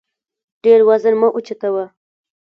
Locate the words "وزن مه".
0.89-1.27